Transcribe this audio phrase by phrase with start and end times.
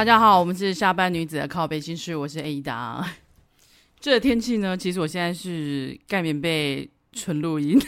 [0.00, 3.04] 大家好，我们是下班女子的靠北心事，我是 Ada。
[4.00, 7.78] 这天气呢，其实我现在是盖棉被纯录音。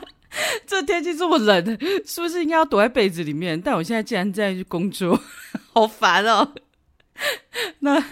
[0.66, 3.60] 这天气这么冷，是不是应该要躲在被子里面？
[3.60, 5.20] 但我现在竟然在工作，
[5.74, 6.54] 好烦哦。
[7.80, 8.02] 那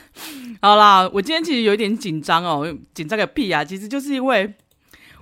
[0.61, 3.65] 好啦，我今天其实有点紧张哦，紧张个屁啊！
[3.65, 4.53] 其实就是因为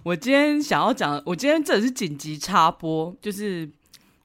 [0.02, 3.70] 我今天想要讲，我今天这是紧急插播，就是。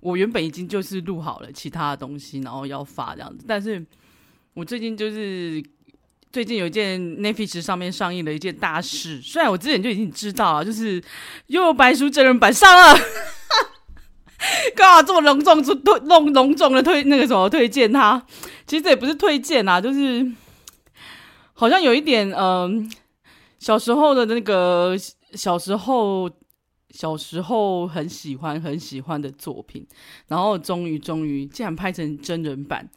[0.02, 3.44] 我原本已经就是录好了其他的东西，然后要发这样子。
[3.46, 3.86] 但是
[4.54, 5.64] 我最近就是
[6.32, 11.02] 最近有一件 Netflix 上面上映的一件大事，虽然我之前就已经知道了，就是
[11.48, 13.00] 《又白书》真人版上了，
[14.76, 18.22] 干嘛这么隆重推隆隆重的推那个什么推荐它？
[18.68, 20.30] 其实这也不是推荐啊，就是
[21.54, 22.92] 好像有一点嗯、
[23.60, 24.96] 小时候的那个
[25.34, 26.30] 小时候。
[26.92, 29.88] 小时候很喜欢很喜欢的作品，
[30.26, 32.90] 然后终于终于竟然拍成真人版，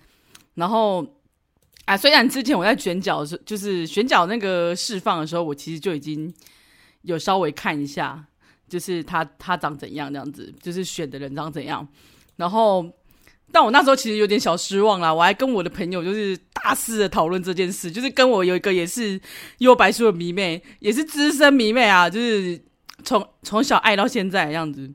[0.55, 1.07] 然后
[1.97, 6.33] 虽然之前我在选角的时候，就是选角那个释放的时候，我其实就已经
[7.03, 8.25] 有稍微看一下，
[8.69, 11.87] 就是他他长怎样这样子，就是选的人长怎样，
[12.37, 12.85] 然后
[13.51, 19.21] 但我那时候其实有点小失望啦，我还跟我的朋友就是大肆的讨论这件事，就是跟我有一个也是
[19.59, 22.63] 优白书的迷妹，也是资深迷妹啊，就是。
[23.05, 24.89] 从从小爱到现在的样子，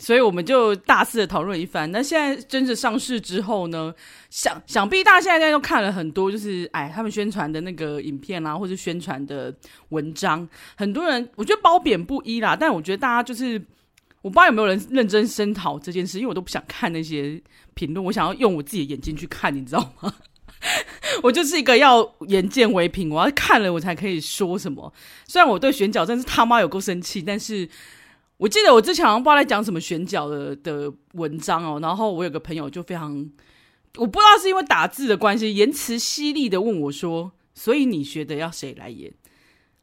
[0.00, 1.92] 所以我们就大肆的讨论一番。
[1.92, 3.94] 那现在真的上市之后呢，
[4.30, 9.54] 想想必大家现在都看了很多，就是哎，他们宣传的那个影片啊，或者宣传的
[9.90, 12.56] 文章，很多人我觉得褒贬不一啦。
[12.56, 13.60] 但我觉得大家就是，
[14.22, 17.40] 我不知道有没有人认真声讨这件事，因为我都不想看那些
[17.74, 20.12] 评论，我想要用我自己的眼睛去看，你知道吗？
[21.22, 24.92] 我就是一个要眼见为凭，我要看了我才可以说什么。
[25.26, 27.68] 虽然我对选角真是他妈有够生气，但是
[28.40, 31.78] 我记得我之前好像不知道在讲什么选角的的文章哦。
[31.80, 33.14] 然后我有个朋友就非常，
[33.96, 39.12] 我不知道是因为打字的关系，言辞犀利的问我说：“所以你觉得要谁来演？”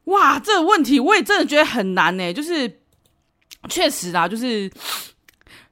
[0.06, 2.32] 哇，这个问题我也真的觉得很难呢。
[2.32, 2.80] 就是
[3.68, 4.68] 确实啊，就是。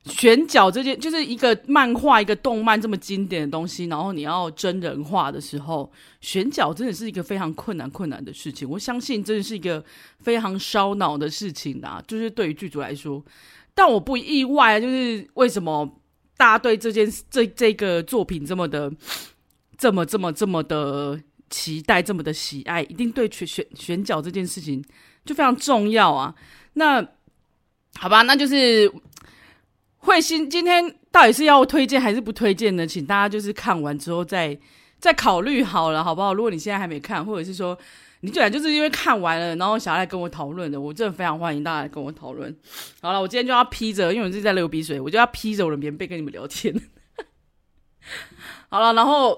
[0.06, 5.90] 选角这件就是一个漫画、一个动漫这么经典的东西，然后你要真人化的时候，
[6.20, 8.68] 选角真的是一个非常困难、困难的事情。
[8.70, 9.84] 我相信真的是一个
[10.20, 13.20] 非常烧脑的事情啊，就是对于剧组来说。
[13.74, 16.00] 但我不意外，就是为什么
[16.36, 18.90] 大家对这件这这个作品这么的、
[19.76, 24.84] 这么、这么、这么的期待，这么的喜爱，一定对选选选角这件事情
[25.24, 26.32] 就非常重要啊。
[26.74, 27.04] 那
[27.96, 28.88] 好吧，那就是。
[30.06, 32.86] 慧心今天到底是要推荐还是不推荐呢？
[32.86, 34.56] 请大家就是看完之后再
[34.98, 36.32] 再考虑好了，好不好？
[36.32, 37.76] 如果你现在还没看，或者是说
[38.20, 42.56] 你居然就是因为看完了，然后想要来跟我讨论的，我真的非常欢迎大家来跟我讨论。
[43.02, 46.74] 好了，我今天就要披着，因为我自己在流鼻水，我就要披着我的棉被跟你们聊天。
[48.68, 49.36] 好了，然后，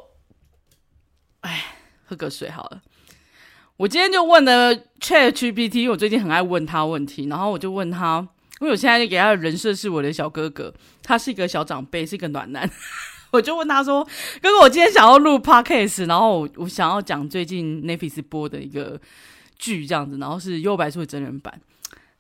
[1.40, 2.82] 哎，喝个水好了。
[3.78, 8.28] 我今天就问了 ChatGPT，因为我最近很爱问他问题，然后我就问他。
[8.60, 12.69] 因为我现在就给他的人设是我的小哥哥，他是一个小长辈，是一个暖男。
[13.30, 14.02] 我就问他说
[14.41, 18.98] ：“哥哥，我今天想要录 podcast，然后我，想要讲最近 Netflix 播的一个
[19.58, 21.60] 剧，这样子，然后是《幽白书》的真人版，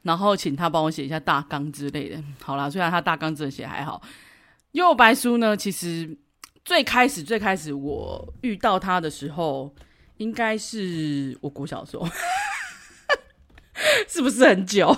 [0.02, 2.22] 然后请他帮我写一下大纲之类的。
[2.42, 4.02] 好啦，虽然他大纲真的写还好，
[4.72, 6.14] 《幽白书》呢，其实
[6.62, 9.74] 最开始最开始我遇到他的时候，
[10.18, 12.06] 应该是我国小的时候，
[14.06, 14.94] 是不是很久？”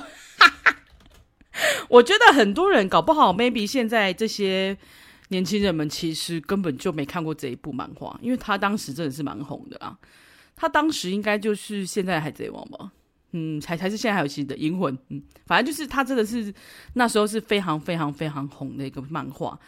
[1.88, 4.76] 我觉得很多人搞不好，maybe 现在这些
[5.28, 9.96] 年轻人们其实根本就没看过这一部漫画，因为他当时真的是蛮红的啊。
[10.54, 12.92] 他当时应该就是现在海贼王吧？
[13.32, 14.96] 嗯，才才是现在还有新的银魂。
[15.08, 16.52] 嗯，反正就是他真的是
[16.94, 19.58] 那时候是非常非常非常红的一个漫画。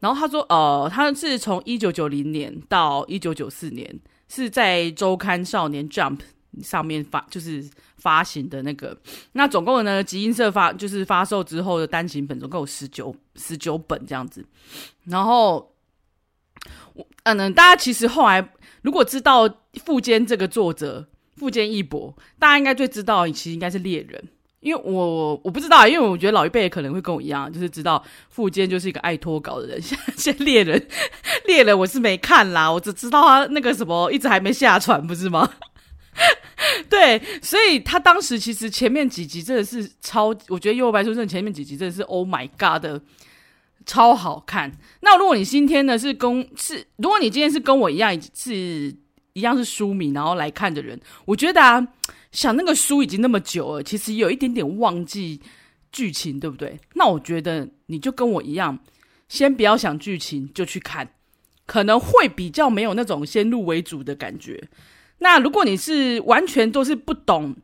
[0.00, 6.18] 然后他说，呃，他是从一九九零年到一九九四年是在周刊少年 Jump。
[6.62, 7.64] 上面发就是
[7.96, 8.96] 发行的那个，
[9.32, 14.44] 那总共呢，集英社发就是发售之后的单行本总共有十九十九本这样子。
[15.04, 15.74] 然后，
[16.94, 18.52] 我嗯，大家其实后来
[18.82, 19.48] 如果知道
[19.84, 21.06] 富坚这个作者
[21.36, 24.22] 富坚义博，大家应该最知道其实应该是猎人，
[24.60, 29.80] 因为我我不知道，因为我觉得老一辈可能会跟我一样，就是知道富坚就是一个爱脱稿的人。
[30.16, 30.86] 现在猎人
[31.46, 35.50] 猎人我是没看啦，我只知道他那个什么一直还没下船，不是吗？
[36.88, 43.02] 对，所以他当时其实前面几集真的是超，我觉得《幽游白书》真的前面几集真的是 Oh my God 的
[43.86, 44.70] 超好看。
[45.00, 48.94] 那如果你今天呢是跟是，如果你今天是跟我一样是
[49.32, 51.88] 一样是书迷，然后来看的人，我觉得啊，
[52.30, 55.40] 想那个书已经那么久了，其实有一点点忘记
[55.90, 56.78] 剧情，对不对？
[56.94, 58.78] 那我觉得你就跟我一样，
[59.28, 61.08] 先不要想剧情就去看。
[61.64, 64.68] 可能会比较没有那种先入为主的感觉。
[65.22, 67.54] 那如果你是完全都是不懂，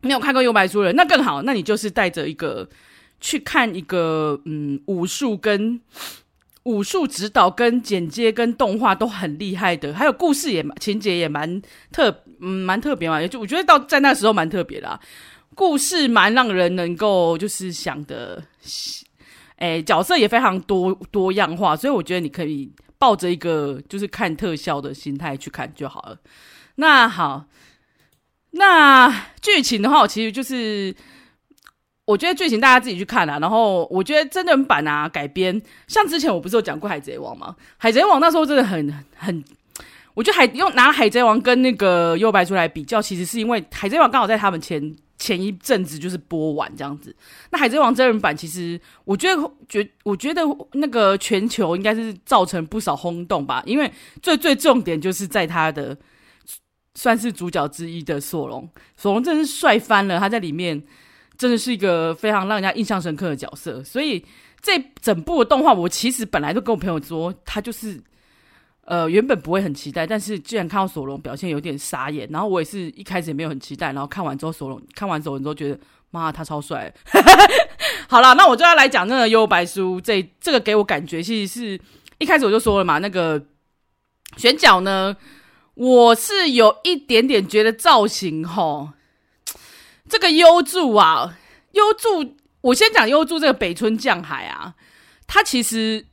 [0.00, 1.42] 没有看过《幽白书》的人，那更好。
[1.42, 2.68] 那你就是带着一个
[3.20, 5.80] 去看一个嗯武术跟
[6.62, 11.60] 武术指导跟剪接跟动画都很厉害的，还有故事也情节也蛮
[11.90, 13.20] 特嗯蛮特别嘛。
[13.20, 14.98] 也就我觉得到在那时候蛮特别的，
[15.54, 18.42] 故事蛮让人能够就是想的，
[19.56, 22.70] 哎，角色也非常多多样化，所以我觉得你可以。
[22.98, 26.18] 抱着一个就是看特效的心态去看就好了。
[26.76, 27.44] 那好，
[28.52, 30.94] 那剧情的话，其实就是
[32.06, 33.38] 我觉得剧情大家自己去看啊。
[33.38, 37.54] 然后我觉得真人版啊改编，像之前我不是有讲过《海贼王》吗？
[37.76, 39.44] 《海贼王》那时候真的很很，
[40.14, 44.96] 我觉得海用拿《海贼王》跟那个《幽白出》来比较，其实是因为《海贼王》刚好在他们前。
[45.18, 47.16] 前一阵子就是播完这样子，
[47.50, 50.42] 那《海贼王》真人版其实我觉得觉我觉得
[50.72, 53.90] 那个全球应该是造成不少轰动吧，因为
[54.20, 55.96] 最最重点就是在他的
[56.96, 60.82] 算是主角之一的索隆，索隆真的是帅翻了，他在里面
[61.38, 64.24] 真的是一个非常让人家印象深刻的角色，所以
[64.60, 68.02] 这整部的动画我其实本来都跟我朋友说，他就是。
[68.88, 75.80] 呃，原本不会很期待，但是既然看到索隆表现有点傻眼，然后我也是一开始也没有很期待，然后看完之后索隆看完索隆之后觉得，
[76.12, 76.94] 妈，他超帅。
[78.08, 81.80] 好了，那我就要来讲那个《幽白书》，这这个给我感觉其实是
[82.18, 83.44] 一开始我就说了嘛，那个
[84.36, 85.16] 选角呢，
[85.76, 88.90] 我是有一点点觉得造型齁，
[90.08, 91.38] 这个优助啊，
[91.72, 94.74] 优助，我先讲优助这个北村匠海啊，
[95.26, 96.06] 他其实。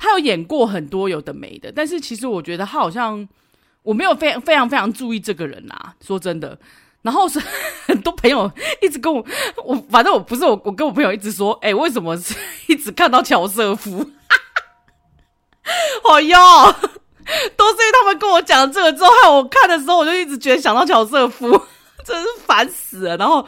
[0.00, 3.28] 他有演过很多有的没的，但是其实我觉得他好像
[3.82, 6.56] 我没有非常非常非常注意这个人啊，说真的。
[7.02, 7.40] 然后是
[7.84, 8.48] 很多朋友
[8.80, 9.26] 一直跟我，
[9.64, 12.32] 我反正我不是我，我跟我朋友一直说，哎、为什么是
[12.72, 14.08] 一直看到乔瑟夫？
[16.06, 16.36] 好哟，
[17.56, 21.48] 都是因为他们跟我讲这个之后，害我看的时候我就一直觉得想到乔瑟夫。
[22.04, 23.18] 真是烦死了！
[23.18, 23.46] 然后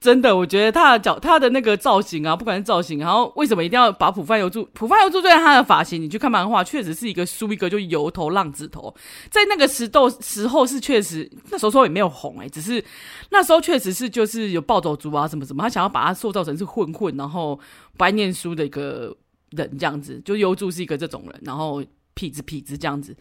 [0.00, 4.64] 真的，我觉得他的脚，他的那个造型啊，不管是造型，然后为什么一定要把浦饭悠助？
[4.74, 8.94] 浦饭悠助对他的发型，你去看漫画，确实是一个梳一个就油头浪子头。
[9.28, 12.84] 在那个时豆时候是确实，那时候说也没有红诶、只是
[13.30, 17.58] 那时候确实是就是有暴走族啊什么什么，他想要把他塑造成是混混，然后
[17.96, 19.12] 不爱念书的一个
[19.50, 21.82] 人这样子，就尤助是一个这种人，然后
[22.20, 23.16] 痞子痞子这样子。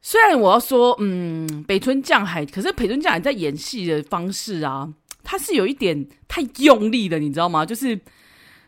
[0.00, 4.92] 虽然我要说，嗯，北村匠海，可是北村匠海在演戏的方式啊，
[5.22, 7.66] 他是有一点太用力的，你知道吗？
[7.66, 7.98] 就是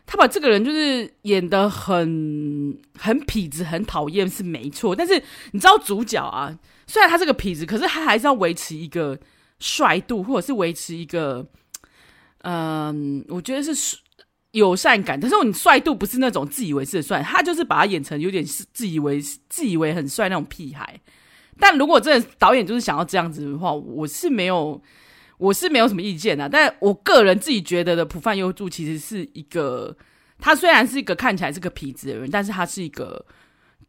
[0.05, 4.95] 他把这个人就是演得很很痞子，很讨厌是没错。
[4.95, 5.21] 但是
[5.51, 9.17] 你知道主角啊，虽然他是个痞子，可是他还是要维持一个
[9.59, 11.47] 帅度，或者是维持一个，
[12.39, 13.97] 嗯，我觉得是
[14.51, 15.19] 友善感。
[15.19, 20.99] 但是你帅度不是那种自以为是的帅，他就是把他演成有点是自以为自以为很帅那种屁孩。
[21.59, 24.81] 但如果这个导演就是想要这样子的话，我是没有，
[25.37, 26.49] 我是没有什么意见的。
[26.49, 29.95] 但我个人自己觉得的，浦饭优助其实是一个，
[30.39, 33.23] 他虽然是一个看起来是个痞子的人，但是他是一个，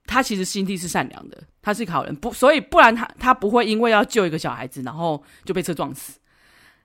[0.05, 2.15] 他其实心地是善良的，他是一个好人。
[2.17, 6.19] 不，所以不然他他不会因为要救一个小孩子，然后就被车撞死。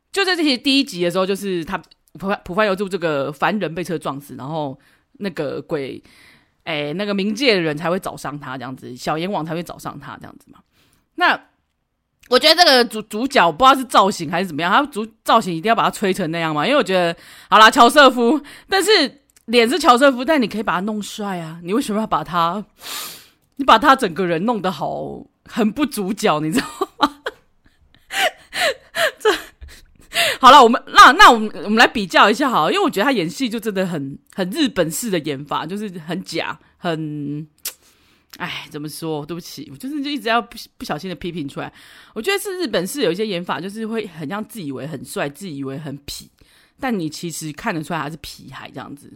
[0.10, 1.82] 就在这些第一集的时候，就是他
[2.18, 4.78] 浦浦饭悠助这个凡人被车撞死，然后
[5.14, 6.02] 那个鬼，
[6.64, 10.60] 哎，那个冥界的人才会找上他这样子，小阎王才会找上他这样子嘛。
[11.16, 11.40] 那
[12.30, 16.66] 我觉得这个主主角不知道是造型还是怎么样，他主造型一定要把他吹成那样嘛？
[16.66, 17.16] 因为我觉得
[17.50, 21.60] 好啦，乔瑟夫，但是脸是乔瑟夫，但你可以把他弄帅啊！
[21.64, 22.66] 你为什么要把他？
[23.60, 26.68] 你把他整个人弄得好很不主角，你知道
[27.00, 27.24] 吗？
[29.18, 29.32] 这
[30.42, 37.48] 好了，我们那那我们我们来比较一下好，因为我觉得他演戏就真的很很日本式的演法，就是很假，很。
[38.38, 39.26] 哎，怎么说？
[39.26, 41.74] 对不起，我就是就一直要不不小心的批评出来。
[42.14, 46.28] 我觉得是日本式有一些演法，就是会很像自以为很帅，自以为很痞，
[46.80, 49.12] 但你其实看得出来他是皮孩这样子。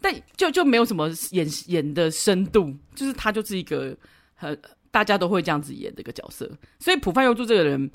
[0.00, 3.96] 但就就没有什么演演的深度，就是他就是一个
[4.36, 4.56] 很
[4.92, 6.48] 大家都会这样子演的一个角色。
[6.78, 7.90] 所以浦饭悠助这个人，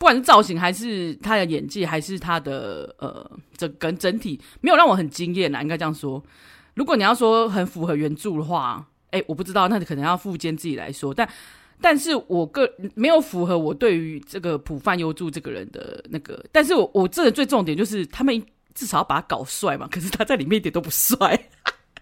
[0.00, 5.62] 不管是造型还是他的演技，还是他的呃整个整体，没有让我很惊艳啊。
[5.62, 6.20] 应该这样说。
[6.74, 8.84] 如果你要说很符合原著的话。
[9.12, 11.12] 哎、我不知道，那可能要富坚自己来说。
[11.12, 11.28] 但，
[11.80, 16.40] 但是我个没有符合我对于这个普饭优助这个人的那个。
[16.52, 18.40] 但是我我这个最重点就是，他们
[18.72, 19.88] 至少要把他搞帅嘛。
[19.90, 21.48] 可是他在里面一点都不帅。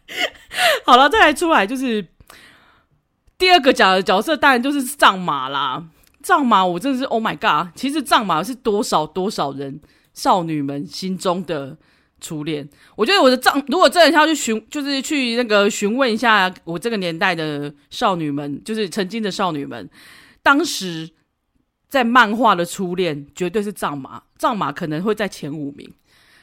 [0.84, 2.06] 好了，再来出来就是
[3.38, 5.82] 第二个角的角色，当然就是藏马啦。
[6.28, 7.74] 藏马，我真的是 Oh my God！
[7.74, 9.80] 其实藏马是多少多少人
[10.12, 11.74] 少女们心中的
[12.20, 12.68] 初恋。
[12.96, 19.88] 我觉得我的藏，如果真的要去询，就是去那个询问一下我这个年代的少女们，就是曾经的少女们，
[20.42, 21.08] 当时
[21.88, 25.90] 在漫画的初恋绝对是藏马，藏马可能会在前五名。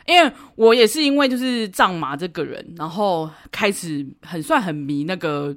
[0.08, 5.56] 因为我也是因为就是藏马这个人，然后开始很算很迷那个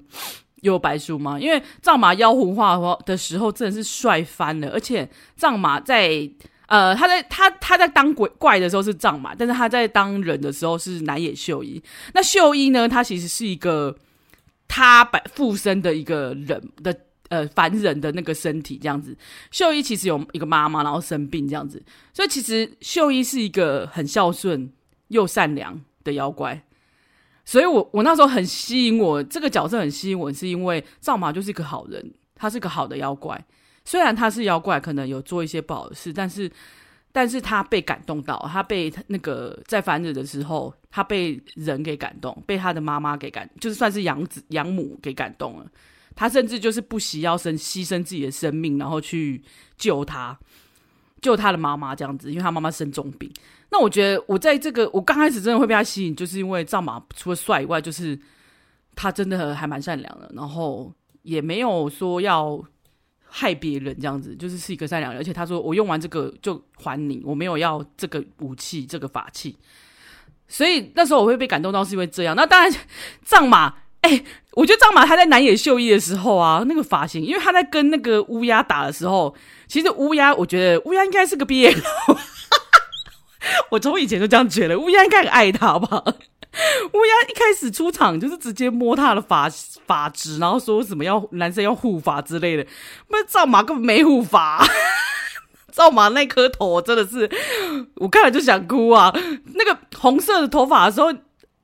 [0.62, 1.38] 有白书吗。
[1.38, 6.28] 因为藏马妖狐化的时候真的是帅翻了，而且藏马在
[6.66, 11.82] 呃他在他他在当鬼怪的时候是藏马，但是他在当人的时候是南野秀一。
[12.14, 13.96] 那秀一呢，他其实是一个
[14.66, 16.96] 他白附身的一个人的。
[17.30, 19.14] 呃，凡人的那个身体这样子，
[19.50, 21.82] 秀一其实有一个妈妈，然后生病这样子，
[22.14, 24.72] 所以其实秀一是一个很孝顺
[25.08, 26.62] 又善良的妖怪，
[27.48, 33.42] 所以我我那时候很吸引我这个角色很吸引我，是因为赵马就是一个好人，他是个好的妖怪，
[33.86, 36.50] 虽然他是妖怪，可能有做一些不好的事，但是
[37.10, 45.66] 但是他被感动到，他被那个在凡人的时候，他被人给感动，被他的妈妈给感，就是算是养子养母给感动了。
[46.14, 49.42] 他甚至就是不惜要生牺牲自己的生命，然后去
[49.78, 50.38] 救他，
[51.22, 53.32] 救他的妈妈这样子，因为他妈妈生重病。
[53.70, 58.18] 那我觉得我在这个我刚开始真的会被他吸引，就是因为藏马除了帅以外，就是
[58.94, 62.62] 他真的还蛮善良的，然后也没有说要
[63.24, 65.20] 害别人这样子，就是是一个善良人。
[65.20, 69.56] 而且他说我用完这个就还你，我没有要这个武器这个法器。
[70.48, 72.34] 所以那时候我会被感动到，是因为这样。
[72.34, 72.72] 那当然
[73.22, 73.74] 藏马。
[74.00, 79.34] 哎、我觉得藏马他在南野秀一的时候啊，那个发型，因为他在跟那个乌鸦打的时候，
[79.66, 81.76] 其实乌鸦，我觉得乌鸦应该是个 BL，
[83.70, 86.02] 我从以前就这样觉得，乌鸦应该很爱他吧。
[86.92, 89.48] 乌鸦一开始出场就是直接摸他的发
[89.86, 92.66] 发质，然后说什么要男生要护发之类的，
[93.08, 94.66] 那赵马根本没护发，
[95.72, 97.30] 赵马那颗头真的是，
[97.96, 99.12] 我看了就想哭啊。
[99.54, 101.12] 那个红色的头发的时候。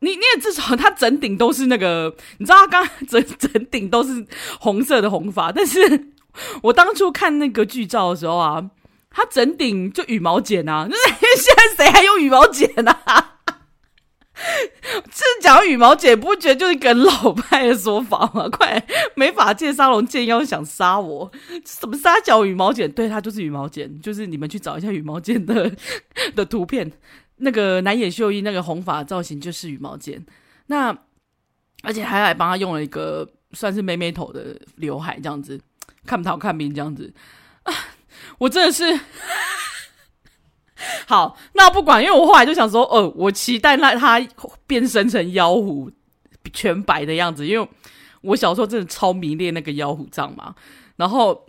[0.01, 4.27] 你你也至少他整顶都是那个，你知道他刚整整顶都是
[4.61, 6.09] 红色的红发，但是
[6.63, 8.63] 我当初看那个剧照的时候啊，
[9.17, 13.31] 他整顶就羽毛剪啊，就 是现在谁还用羽毛剪啊？
[14.35, 18.49] 这讲羽毛剪，不觉得就是一个老派的说法吗？
[18.53, 21.31] 快，美发界沙龙见妖想杀我，
[21.65, 22.91] 什么杀脚羽毛剪？
[22.91, 25.71] 对，他就是羽毛剪，就是你们去找一下羽毛剪的
[26.35, 26.91] 的图片。
[27.37, 30.25] 那个南野秀一那个红发造型就是羽毛剪，
[30.67, 30.97] 那
[31.83, 35.61] 而且还来帮他用了一个算是妹妹头的刘海，这样子
[36.05, 37.13] 看不到看明这样子
[37.63, 37.73] 啊，
[38.39, 38.99] 我真的是
[41.07, 44.21] 好，那不管，因为我后来就想说，哦，我期待那他
[44.67, 45.91] 变身成妖狐
[46.53, 47.69] 全白的样子，因为
[48.23, 50.55] 我小时候真的超迷恋那个妖狐藏马，
[50.97, 51.47] 然后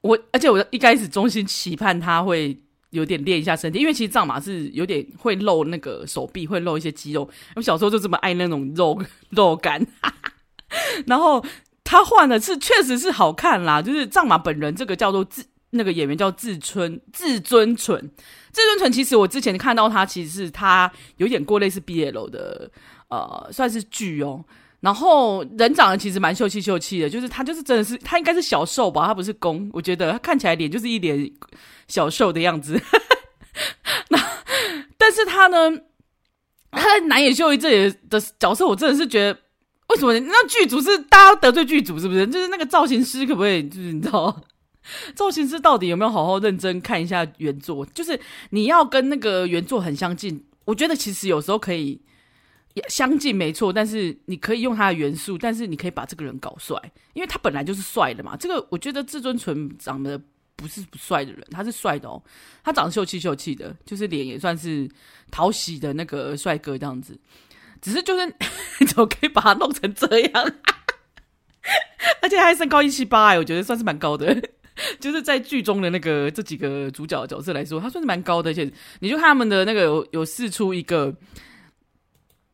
[0.00, 2.58] 我而且我一开始衷心期盼他会。
[2.90, 7.28] 有点练一下身体，因为其实藏马是有点会露那个手臂，会露一些肌肉。
[7.54, 9.86] 我小时候就这么爱那种肉 肉感，
[11.06, 11.44] 然后
[11.84, 18.00] 他换的是确实是好看啦，就是藏马本人这个叫做自那个演员叫志村志尊淳，
[18.52, 22.70] 志尊淳其实我之前看到他其实是他有演过类似 BL 的
[23.08, 24.44] 呃算是剧哦。
[24.80, 31.28] 然后人长得其实蛮秀气秀气的，就是他就是真的是他应该是小受吧，他不是攻，我觉得他看起来脸就是一脸
[31.88, 32.80] 小受的样子。
[34.10, 34.18] 那
[34.96, 35.70] 但是他呢，
[36.70, 39.36] 他在南野秀一这里的角色，我真的是觉得
[39.88, 42.24] 为什么那剧组是大家得罪剧组是不是？
[42.28, 44.40] 就是那个造型师可不可以就是你知道，
[45.14, 47.84] 造型师到底有没有好好认真看一下原作？
[47.86, 48.18] 就是
[48.50, 52.00] 你要跟那个原作很相近，我觉得其实有时候可以。
[52.86, 56.80] 相近没错，但是你可以用他的元素，但是你可以把这个人搞帅，
[57.12, 58.36] 因为他本来就是帅的嘛。
[58.36, 60.20] 这个我觉得至尊纯长得
[60.54, 62.22] 不是不帅的人，他是帅的哦，
[62.62, 64.88] 他长得秀气秀气的，就是脸也算是
[65.28, 67.18] 讨喜的那个帅哥这样子。
[67.82, 68.32] 只是就是
[68.86, 70.52] 怎么可以把他弄成这样？
[72.22, 74.40] 而且他还身高一七八，我觉得算是蛮高的。
[75.00, 78.50] 就是在剧中的那个这几个主角角色来说，他算是蛮高的。
[78.50, 78.70] 而且
[79.00, 81.14] 你就看他们的那个有有试出一个。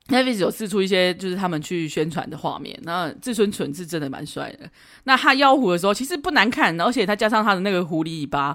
[0.09, 4.69] n e t f i 有试出一些就是他们去宣传的画面，那志尊纯是真的蛮帅的。
[5.05, 8.55] 那他妖狐的时候其实不难看，而且他加上他的那个狐狸尾巴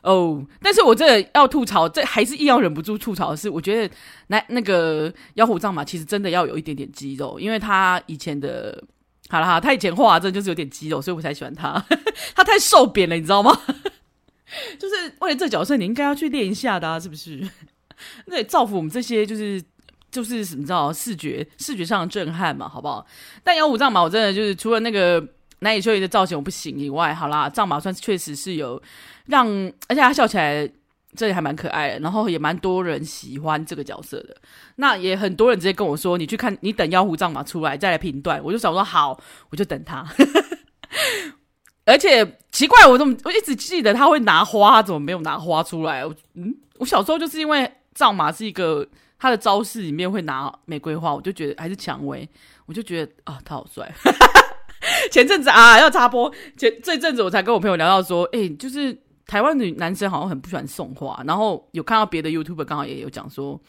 [0.00, 0.42] 哦。
[0.62, 3.94] 但是我这要吐槽，这还是硬要忍不住吐槽的是，我觉得
[4.28, 8.82] 那那个妖狐藏马其实真的要有一点点肌肉，因为他以前的，
[9.28, 11.84] 好了哈，他以前画真就是有点肌肉，所以我才喜欢他。
[12.34, 13.50] 他太瘦扁了，你知道吗？
[14.78, 17.48] 就是为了这角色，你应该要去练一下的，是不是？
[18.26, 19.62] 那造福我们这些就是。
[20.08, 23.04] 就是你知道视觉视觉上的震撼嘛，好不好？
[23.44, 25.22] 但妖狐藏马我真的就是除了那个
[25.58, 28.80] 南野秀一的造型我不行以外，好啦，藏马算确实是有
[29.26, 29.46] 让，
[29.88, 30.66] 而且他笑起来
[31.16, 34.36] 这里还蛮可爱的，然后也蛮多人喜欢这个角色的。
[34.76, 39.18] 那也很多人直接跟我说：“你去看，你等妖狐藏马出来再来评断。”我就想说：“好，
[39.50, 40.06] 我就等他。”
[41.86, 46.04] 而且奇怪，我怎么我一直记得他会拿花，怎么没有拿花出来？
[46.34, 48.86] 嗯，我小时候就是因为藏马是一个
[49.18, 52.28] 他的招式里面会拿玫瑰花，我就觉得还是蔷薇，
[52.66, 53.90] 我就觉得啊，他好帅。
[55.10, 59.02] 前阵子啊，要插播，前这阵子我才跟我朋友聊到说，哎、就是。
[59.26, 63.60] 台湾的男生好像很不喜欢送花，然后有看到别的 YouTube 刚好也有讲说，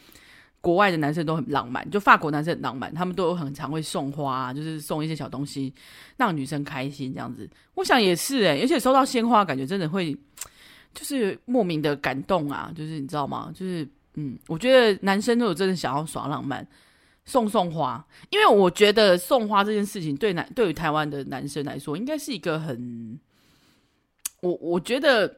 [0.60, 5.74] 国外的男生都很浪漫，就法国男生很浪漫，他们都有很常会送花，就是送一些小东西
[6.16, 7.50] 让女生开心这样子。
[7.74, 10.16] 我想也是诶，而且收到鲜花感觉真的会
[10.94, 13.52] 就是莫名的感动啊，就是你知道吗？
[13.52, 13.84] 就是
[14.14, 16.64] 嗯，我觉得男生如果真的想要耍浪漫，
[17.24, 23.18] 送送花，因为我觉得送花这件事情对男对于台湾的男生来说，应该是一个很
[24.40, 25.36] 我我觉得。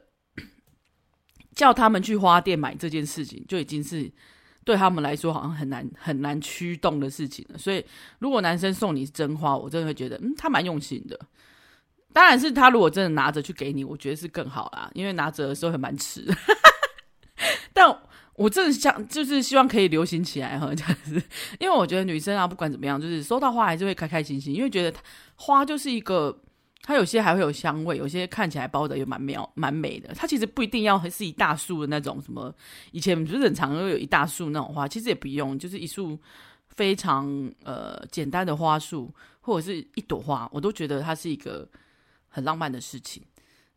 [1.53, 4.09] 叫他们去花店买这件事情，就已经是
[4.63, 7.57] 对他们来说好像很难很难驱动的事情了。
[7.57, 7.83] 所以，
[8.19, 11.19] 如果男生送你真花，我真的会觉得，嗯，他蛮用心的。
[12.13, 16.25] 当然是他如果真的拿着去给你，我觉得是更好啦，因为拿着的时候很蛮迟。
[17.73, 18.01] 但
[18.35, 21.21] 我真的想，就是希望可以流行起来哈，这样子。
[21.59, 24.97] 因为我觉得女生啊，不管怎么样，就是收到花还是会开开心心，因为觉得
[25.35, 26.41] 花就是一个。
[26.83, 30.13] 它有些还会有香味，有些看起来包的也蛮妙、蛮美的。
[30.15, 32.53] 它其实不一定要是一大束的那种什么，
[32.91, 36.19] 以前不是很常都有一大束那种花，其实也不用，就是一束
[36.69, 37.27] 非常
[37.63, 41.69] 呃简单的花束或者是一朵花，我都觉得它是一个
[42.27, 43.23] 很浪漫的事情。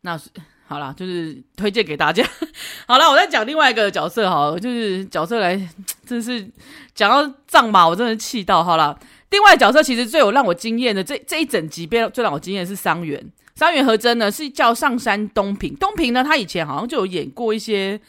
[0.01, 0.19] 那
[0.67, 2.27] 好啦，就是推荐给大家。
[2.87, 5.59] 好了，我再讲另外一个角色，好，就是角色来，
[6.05, 6.47] 真是
[6.93, 8.63] 讲到藏马，我真的气到。
[8.63, 8.97] 好了。
[9.31, 13.21] 另外角色其实最有让我惊艳的，这这一整集最让我惊艳的是桑原。
[13.55, 17.99] 桑原和真呢是叫上山东平，东平呢他以前好像就有演过一些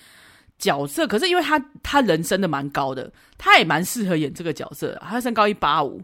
[0.56, 4.96] 角色，可是因为他他人生的蛮高的，他也蛮适合演这个角色。
[5.02, 6.00] 他身高一八五，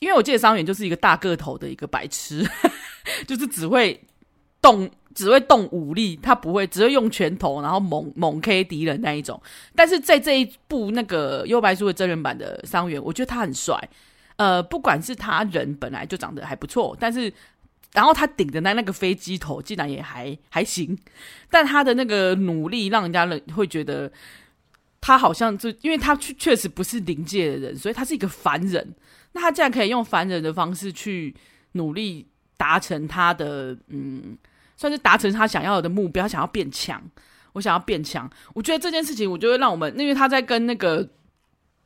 [0.00, 2.46] 因为我记得桑原就是一个大个头的一个白痴，
[3.26, 3.98] 就是只会
[4.60, 9.40] 动只会动武力，他不会只会用拳头，然后猛猛 K 敌人那一种。
[9.74, 13.88] 但是在这一部那个幽白书的真人版的桑原，我觉得他很帅。
[14.36, 17.32] 呃，不管是他人本来就长得还不错，但是，
[17.92, 20.98] 然后他顶的那那个飞机头竟然也还还行，
[21.50, 24.10] 但他的那个努力让人家人会觉得
[25.00, 28.94] 他好像就因为他确确实不是灵界的人，所以他是一个凡人。
[29.32, 31.34] 那他竟然可以用凡人的方式去
[31.72, 34.36] 努力达成他的嗯，
[34.82, 37.00] 算是达成他想要的目标，想要变强。
[37.52, 41.08] 我想要变强，我觉得这件事情，我就会让我们，因为他在跟那个。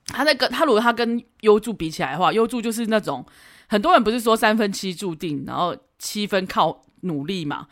[0.08, 3.26] 他在跟他如果他跟优助比起来的话，优助就是那种
[3.66, 7.66] 很多人不是说三分七注定，然后七分靠努力嘛？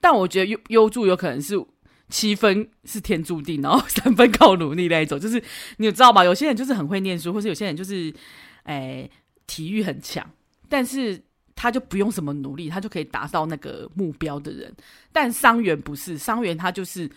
[0.00, 1.60] 但我觉得优优助有可能是
[2.08, 5.18] 七分是天注定，然后三分靠努力那一种。
[5.18, 5.42] 就是
[5.78, 6.24] 你知道吧？
[6.24, 8.14] 有些人就是很会念书，或是有些人就是
[8.62, 9.10] 哎
[9.48, 10.24] 体育很强，
[10.68, 11.20] 但是
[11.60, 14.74] 他就不用什么努力，他就可以达到那个目标的人。
[15.12, 17.10] 但桑原不是，桑原他就是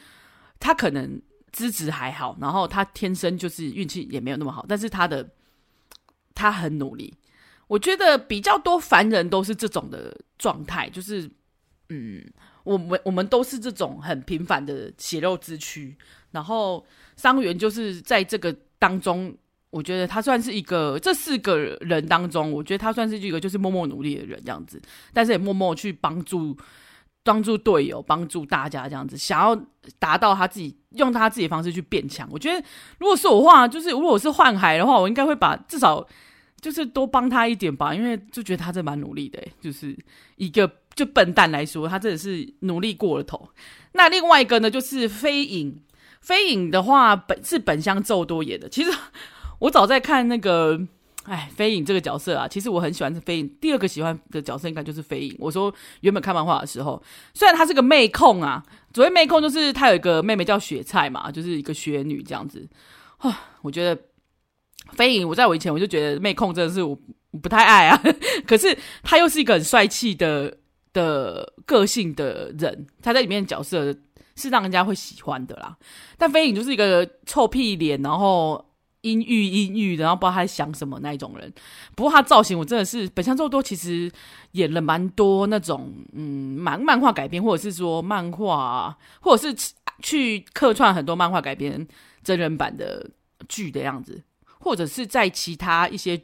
[0.59, 1.21] 他可能。
[1.55, 5.29] 资质还好，然后他天生就是运气也没有那么好，但是他的
[6.33, 7.13] 他很努力。
[7.67, 11.29] 我觉得比较多凡人都是这种的状态，就是
[11.89, 12.25] 嗯，
[12.63, 15.95] 我们我们都是这种很平凡的血肉之躯。
[16.31, 16.83] 然后
[17.15, 19.31] 桑原就是在这个当中，
[19.73, 24.81] 我觉得他算是一个这四个人当中，我觉得他算是一个就是默默努力的人这样子，
[25.11, 26.57] 但是也默默去帮助。
[27.25, 29.55] 帮助队友，帮助大家这样子，想要
[29.97, 32.27] 达到他自己用他自己的方式去变强。
[32.29, 32.61] 我觉得，
[32.99, 36.05] 如果是我的话，就是如果是幻海的话，我应该会把至少
[36.59, 39.41] 就是多帮他一点吧，因为就觉得他真蛮努力的。
[39.61, 39.97] 就是
[40.35, 43.47] 一个就笨蛋来说，他真的是努力过了头。
[43.93, 45.81] 那另外一个呢，就是飞影。
[46.19, 48.67] 飞影的话，本是本乡奏多演的。
[48.67, 48.91] 其实
[49.63, 50.79] 我早在看那个。
[51.25, 53.47] 哎，飞影这个角色啊，其实我很喜欢飞影。
[53.61, 55.33] 第二个喜欢的角色应该就是飞影。
[55.39, 57.01] 我说原本看漫画的时候，
[57.33, 58.61] 虽然他是个妹控啊，
[58.93, 62.67] 所谓妹控就是他有一个妹妹叫雪菜嘛，就是一个雪女这样子。
[63.19, 63.97] 啊，我觉得
[64.97, 66.93] 飞影，我在我以前我就觉得妹控真的是我
[67.41, 67.97] 不太爱啊。
[68.45, 70.57] 可是他又是一个很帅气的
[70.91, 73.95] 的个性的人，他在里面的角色
[74.35, 75.77] 是让人家会喜欢的啦。
[76.17, 78.72] 但飞影就是一个臭屁脸，然后。
[79.03, 81.53] 阴郁阴郁的，然后不知道他在想什么那一种人。
[81.95, 84.11] 不过他造型我真的是本乡奏多，其实
[84.53, 91.87] 演了蛮多那种嗯，漫漫画改编，或者是说漫画，或者是去客串很多漫画改编
[92.23, 93.11] 真人版的
[93.47, 94.23] 剧的样子，
[94.59, 96.19] 或者是在其他一些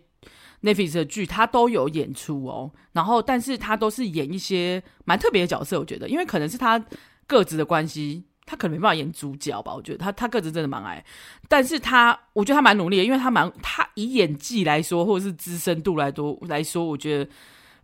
[0.62, 2.72] Netflix 的剧，他都有演出哦。
[2.94, 6.84] 然后，但是他都是演一些蛮特别的角色，我觉得，因为可能是他
[7.28, 8.24] 个子的关系。
[8.50, 9.76] 他可能没办法演主角吧。
[9.76, 11.06] 我觉得他他个子真的蛮矮，
[11.48, 17.30] 但是他我觉得他蛮努力的，因为他蛮他以演技来说，或者是资深度来多来说，我觉得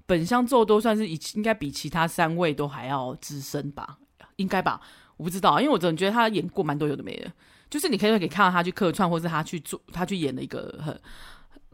[0.08, 4.00] 本乡奏都算是以应该比其他三位都还要资深吧，
[4.38, 4.82] 应该吧。
[5.18, 7.32] 我不知道，因为我总觉得他演过蛮多有的没的，
[7.70, 11.00] 就是你可以可以看到他去客串，或是他去做他去演了一个很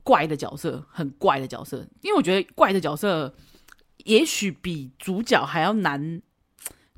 [0.04, 1.78] 怪的角色，很怪的角色。
[2.02, 3.34] 因为我觉得怪的角色
[4.04, 6.22] 也许比主角还要难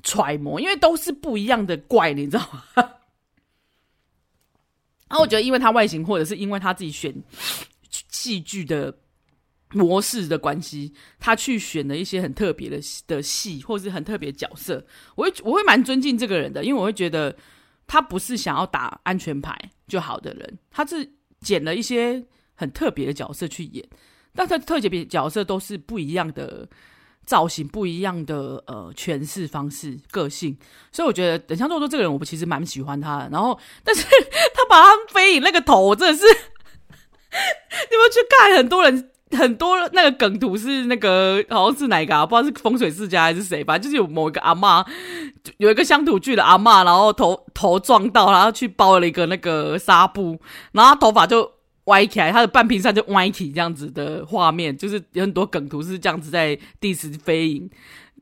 [0.04, 2.62] 揣摩，因为都是不一样的怪，你知道吗？
[5.08, 7.12] 然后我觉得，因为他外形，或者是因为他自己选
[7.90, 8.96] 戏剧的。
[9.70, 14.86] 模式的关系，他去选了一些很特别的的戏，或是很特别角色，
[15.16, 17.36] 我会我会蛮尊敬这个人的，因为我会觉得
[17.84, 23.84] 他不是想要打安全牌就好的人，他是捡了一些很特别的角色去演，
[24.32, 26.68] 但他特别角色都是不一样的
[27.24, 30.56] 造型，不一样的呃诠释方式、个性，
[30.92, 33.28] 所以我觉得等下如果说这个人，我不其实蛮喜欢他的。
[33.30, 39.10] 然后， 但是他把他飞影那个头，真的是 你们去看很多人。
[39.30, 42.24] 很多那个梗图是那个好像是哪个啊？
[42.24, 44.86] 不知道是风水世家还是谁，反正就是有某一个阿嬷，
[45.56, 50.38] 有一个乡土剧的阿嬷，然后头头撞到，然后去包了一个那个纱布，
[50.70, 51.50] 然后头发就
[51.84, 57.70] 歪起来，他的半屏山就歪起这样子的画面，就是有很多梗图是这样子在 diss 飞影，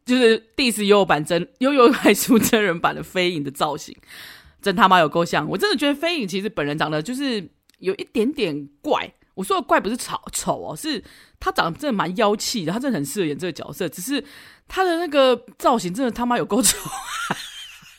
[0.04, 3.96] 就是 diss 幽游版真幽游白书真人版的飞影的造型，
[4.60, 5.48] 真他妈有够像！
[5.48, 7.48] 我真的觉得飞影其实本人长得就是
[7.78, 9.12] 有一点点怪。
[9.34, 11.02] 我说的怪不是丑丑哦，是
[11.40, 13.88] 他长得真的蛮妖气的，他真的很适合演这个角色。
[13.88, 14.22] 只是
[14.68, 16.76] 他的那个造型真的他妈有够丑。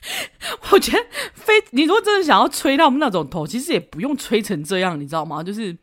[0.72, 5.42] 我觉得非你如果真的想要吹到那种头，其实也不用吹成这样，你知道吗？
[5.42, 5.76] 就是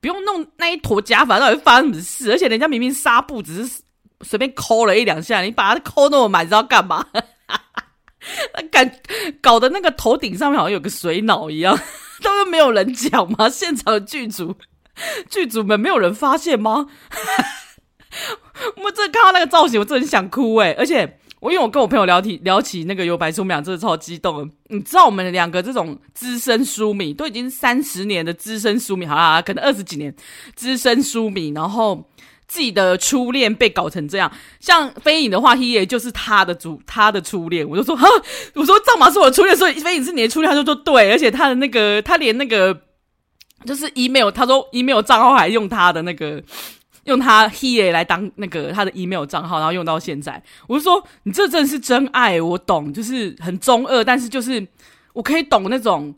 [0.00, 2.30] 不用弄那一坨假发，到底发生什么事？
[2.32, 3.82] 而且人家明明纱布只是
[4.22, 7.06] 随便抠了一两下，你把它抠那么满，你知道干嘛？
[8.70, 9.00] 感
[9.40, 11.78] 搞得那个头顶上面好像有个水脑一样，
[12.22, 13.48] 都没有人讲吗？
[13.48, 14.56] 现场的剧组。
[15.30, 16.88] 剧组们没有人发现吗？
[18.82, 20.74] 我真看到那个造型，我真的很想哭哎！
[20.76, 24.50] 而且我因为我跟我朋友聊起聊起那个有白书，我们俩真的超激动。
[24.68, 30.14] 你知道我们两个这种资深书迷，都已经三十年的资深书迷，好啦，可能二十几年
[30.54, 32.08] 资深书迷，然后
[32.46, 34.30] 自己的初恋被搞成这样。
[34.60, 37.68] 像飞影的话，He 也就是他的主，他的初恋。
[37.68, 38.06] 我就说哈，
[38.54, 40.50] 我说赵马是我的初恋，所以飞影是你的初恋。
[40.50, 42.82] 他就说对，而且他的那个，他连那个。
[43.66, 46.40] 就是 email，他说 email 账号还用他的那个，
[47.04, 50.42] 用他 he 来当那个他的 email 账号，然后用到现在。
[50.66, 54.66] 我就说你这真是真爱，我懂，就是很中二，但是就是
[55.12, 56.14] 我可以懂那种，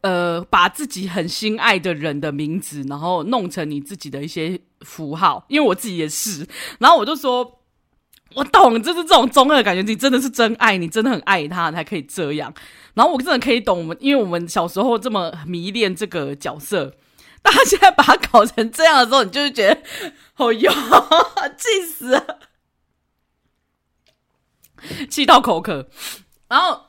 [0.00, 6.46] 呃，把自己很心爱的人的名字，然后弄成你自己的一些符号，因为我自己也是。
[6.78, 7.60] 然后我就说，
[8.34, 12.52] 我懂，就是这种中二的感觉，你真的是真爱，你真的很爱他，才可以这样。
[12.94, 16.94] 然后我真的可以懂我们，因为我们小时候这么迷恋这个角色，
[17.46, 19.80] 但他现在把他搞成这样的时候，你就会觉得，
[20.34, 20.68] 好 哟，
[21.56, 22.40] 气死了，
[25.08, 25.88] 气到口渴。
[26.48, 26.80] 然后，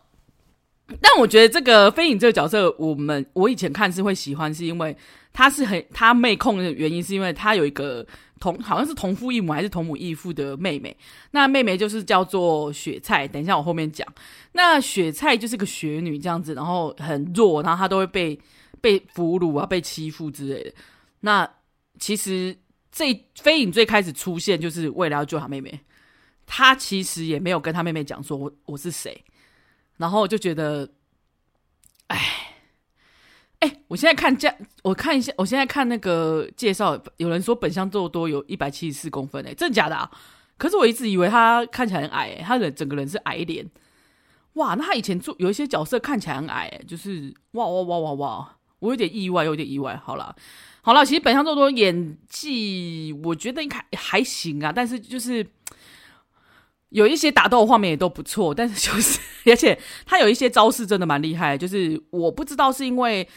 [0.99, 4.97] 但我觉得这个飞影这个角色，我们我以前看是会喜欢，是因为
[5.31, 8.03] 他是很他妹控的原因，是因为他有一个。
[8.39, 10.95] 同好像是同父异母还是同母异父的妹妹，
[11.31, 13.27] 那妹妹就是叫做雪菜。
[13.27, 14.07] 等一下我后面讲，
[14.51, 18.39] 那雪菜就是个雪女这样子，然后很弱，然后她都会被
[18.81, 20.73] 被俘虏啊，被欺负之类的。
[21.19, 21.49] 那
[21.99, 22.57] 其实
[22.91, 25.79] 这飞影最开始出现就是为了要救他妹妹，
[26.45, 29.23] 他其实也没有跟他妹妹讲说我我是谁，
[29.97, 30.89] 然后就觉得，
[32.07, 32.43] 哎。
[33.59, 40.11] 哎、我现在看这，我看一下，我现在看那个介绍，有人说本乡奏多有一百七十四公分，哎，真的假的啊？
[40.59, 43.67] 可是我一直以为他看起来很矮，他的整个人是矮脸。
[44.53, 49.99] 哇，那他以前做有一些角色看起来很矮，就是哇哇哇哇哇，我有点意外，有点意外。
[50.03, 50.35] 好了，
[50.81, 55.45] 好了，其实本乡奏多演技，我觉得应该还行啊，但是就是。
[56.91, 59.19] 有一些打斗画面也都不错，但是就是，
[59.51, 61.57] 而且他有一些招式真的蛮厉害。
[61.57, 63.27] 就是我不知道是因为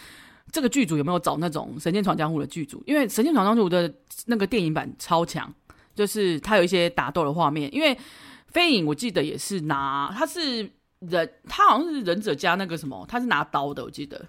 [0.52, 3.92] 这个剧组有没有找那种《神剑闯江湖》的剧组，因为《神剑闯江湖》的
[4.26, 5.52] 那个电影版超强，
[5.96, 7.68] 就是他有一些打斗的画面。
[7.74, 7.98] 因为
[8.46, 13.82] 飞影我记得也是拿，他是忍，他好像是忍者加那个什么，他是拿刀的。
[13.84, 14.24] 我记得，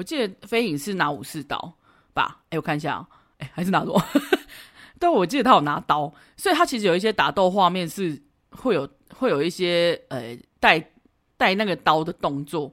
[0.00, 1.76] 我记得飞影是拿武士刀
[2.14, 2.40] 吧？
[2.48, 4.02] 哎，我看一下，哎，还是拿什么？
[4.98, 8.20] 对，我记得他有拿刀，所以他其实有一些打斗画面是。
[8.52, 10.84] 会有会有一些呃带
[11.36, 12.70] 带那个刀的动作，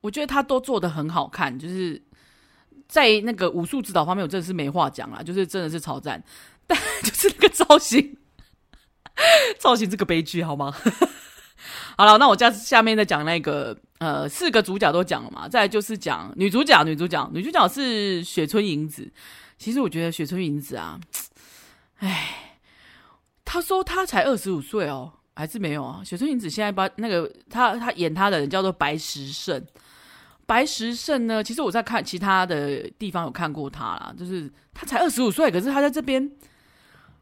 [0.00, 2.00] 我觉得他都做的很好看，就是
[2.86, 6.22] 在那个武术指导方面，我真的是没话讲啦，就是真的是超赞，
[6.64, 8.16] 但 就是那个造型，
[9.58, 10.72] 造型这个悲剧好吗？
[11.96, 19.10] 好了，那我下下面再讲那个呃，四个主角都讲了嘛，再就是讲女主角，女主角，女主角是雪村银子。
[19.58, 21.00] 其实我觉得雪村银子啊，
[21.98, 22.58] 哎，
[23.44, 26.02] 他说他才二十五岁哦，还是没有啊？
[26.04, 29.64] 雪村银子现在把那个他他演他的人叫做白石胜，
[30.44, 36.30] 白石胜呢，其实我在看其他的地方有看过他啦，就是他才二十五岁，可是他在这边。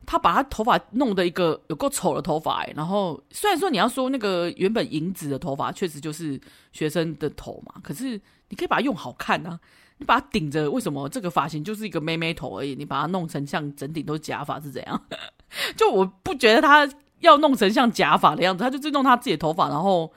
[0.07, 6.41] 他把他头发弄得一个有够丑的头发，然后虽然说你要说那个原本银子的头发确实就是
[6.73, 9.59] 学生的头嘛，可是你可以把它用好看啊，
[9.99, 12.75] 你把它顶着，为什么这个发型就是一个妹妹头而已？
[12.75, 15.01] 你把它弄成像整顶都是假发是怎样？
[15.77, 16.89] 就我不觉得他
[17.21, 20.13] 要弄成像假发的样子，他就是弄他自己的头发，然后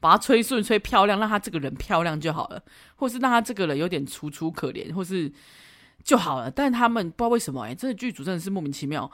[0.00, 2.62] 把它吹顺、吹漂亮，让他这个人漂亮就好了，
[2.96, 5.32] 或是让他这个人有点楚楚可怜，或是。
[6.02, 9.10] 就好了，但他们不知道为什么哎、这个剧组真的是莫名其妙。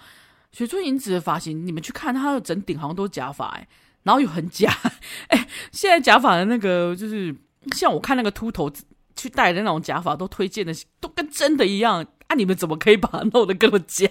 [0.53, 3.68] 雪村银子的发型，你们去看他的整顶好像都是假发哎、
[4.05, 4.72] 然后又很假
[5.29, 7.35] 哎、现在假发的那个就是
[7.72, 8.70] 像我看那个秃头
[9.14, 12.35] 去戴的那种假发，都推荐的都跟真的一样啊！
[12.35, 14.09] 你们怎么可以把它弄得这么假？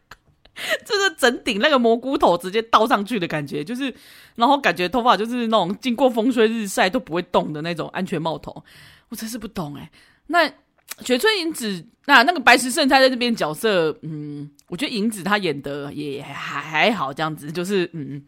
[0.86, 3.94] 就是整顶那个蘑菇头直接倒上去的感觉，就是
[4.36, 8.64] 然后感觉头发就是那种经过风吹日晒都不会动的那种安全帽头，
[9.10, 9.90] 我真是不懂哎、
[10.28, 10.50] 那。
[11.02, 18.22] 雪村银子，那那个白石圣菜在这边角色，嗯，我觉得银子她演的也还还好，这样子就是，嗯，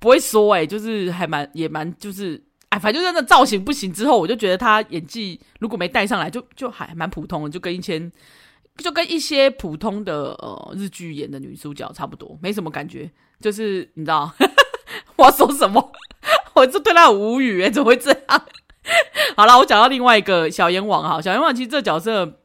[0.00, 8.10] 不会说哎、就是还蛮也蛮就是，哎，反正就是那造型不行之后，我就觉得她演技如果没带上来就，就就还蛮普通的，就跟以前
[8.78, 13.08] 就跟一些普通的呃日剧演的女主角差不多，没什么感觉，
[13.40, 14.34] 就是你知道
[15.16, 15.92] 我要说什么，
[16.54, 18.46] 我就对她很无语哎、怎么会这样？
[19.36, 22.40] 好了，我讲到另外一个小阎王哈，小阎王其实这角色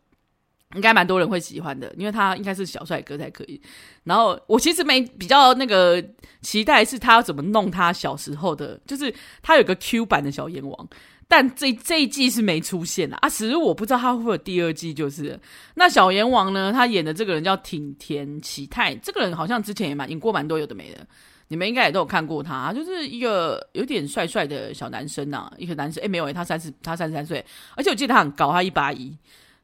[0.75, 3.62] 应该蛮多人会喜欢的，因为他应该是小帅哥才可以。
[4.04, 6.04] 然后我其实没比较那个
[6.41, 10.89] 期待是他要怎么弄他小时候的，就是他有个 Q 版的小阎王，
[11.28, 13.28] 但这这一季是没出现的啊。
[13.28, 15.39] 其实我不知道他会不会有第二季，就是
[15.75, 21.06] 那小阎王呢，他演的这个人叫挺田启太，这个人好像之前也蛮演过蛮多有的没的。
[21.50, 26.00] 你们应该也都有看过他，就是一个有点帅帅的小男生呐、一个男生。
[26.04, 27.44] 诶，没有，他三十，他三十三岁，
[27.76, 29.18] 而且我记得他很高，他一八一，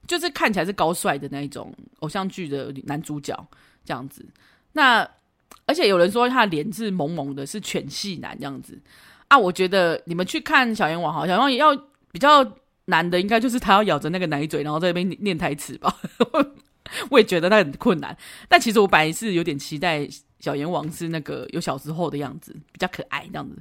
[0.07, 3.47] 就是看起来是高帅的那一种偶像剧的男主角
[3.85, 4.25] 这样子。
[4.73, 5.07] 那
[5.67, 8.75] 而且有人说他的脸是萌萌的，是犬系男这样子
[9.27, 9.37] 啊。
[9.37, 11.75] 我觉得你们去看小阎王好，小阎王要
[12.11, 12.43] 比较
[12.85, 15.95] 难的，应该就是他要咬着那个奶嘴，然后在那边念台词吧。
[17.11, 18.17] 我也觉得他很困难，
[18.49, 20.09] 但其实我本来是有点期待。
[20.45, 23.59] 小阎王是那个有小时候的样子，比较可爱这样子，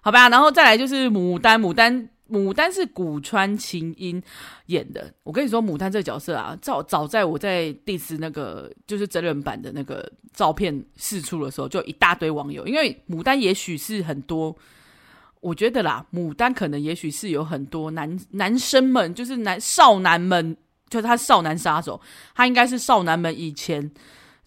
[0.00, 0.28] 好吧。
[0.28, 4.20] 然后再来就是牡丹，牡丹，牡丹是古川琴音
[4.66, 5.14] 演的。
[5.22, 12.66] 我跟你说，牡丹这个角色啊，早早在我在 diss 那个就是真人版的那个照片释出的时候，就一大堆网友。
[12.66, 14.56] 因为牡丹也许是很多，
[15.40, 20.56] 我觉得啦，牡丹可能也许是有很多男男生们，就是男少男们，
[20.90, 22.00] 就是他少男杀手，
[22.34, 23.88] 他应该是少男们以前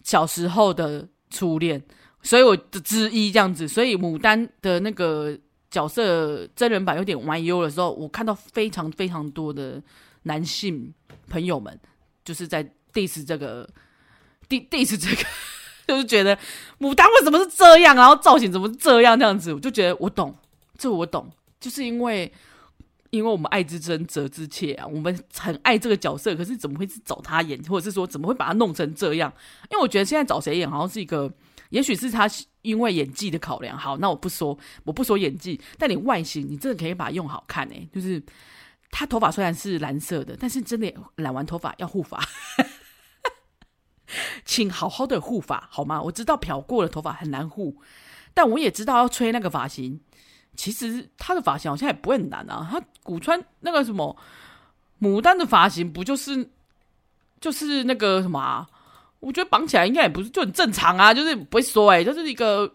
[0.02, 1.08] 小时候的。
[1.30, 1.82] 初恋，
[2.22, 5.36] 所以我的之一这样子，所以牡丹的那个
[5.70, 9.82] 角色真人版有点歪优的时候，我看到非常非常多的
[10.22, 10.92] 男性
[11.28, 11.78] 朋友们
[12.24, 13.68] 就是在 diss 这个
[14.48, 15.22] ，diss 这个，
[15.86, 16.36] 就是觉得
[16.78, 19.18] 牡丹为什么是这样，然后造型怎么这样？
[19.18, 20.34] 这样子，我就觉得我懂，
[20.76, 22.32] 这我懂，就是因为
[23.10, 29.32] 因为我们爱之深责之切啊，我们很爱这个角色，可是怎么会是找他演，或者是说怎么会把他弄成这样？
[29.70, 31.32] 因为我觉得现在找谁演，好像是一个，
[31.70, 32.28] 也许是他
[32.62, 33.78] 因为演技的考量。
[33.78, 38.22] 好，那我不说，我不说演技，但你外形，你真的可以把它用好看诶、就是
[38.90, 42.22] 他头发虽然是蓝色的，但是真的染完头发要护发，
[44.44, 46.02] 请好好的护发好吗？
[46.02, 47.80] 我知道漂过的头发很难护，
[48.34, 50.00] 但我也知道要吹那个发型。
[50.58, 54.14] 其实他的发型好像也不会很难啊，他古川那个什么
[55.00, 56.50] 牡丹的发型不就是
[57.40, 58.66] 就是那个什么啊？
[59.20, 62.68] 我觉得绑起来应该也不是就很正常啊，就是不会说哎、欸，就是一个